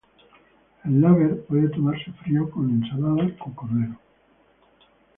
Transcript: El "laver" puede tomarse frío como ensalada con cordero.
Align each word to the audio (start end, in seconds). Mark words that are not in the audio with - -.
El 0.83 0.99
"laver" 0.99 1.43
puede 1.45 1.69
tomarse 1.69 2.11
frío 2.23 2.49
como 2.49 2.69
ensalada 2.69 3.37
con 3.37 3.53
cordero. 3.53 3.99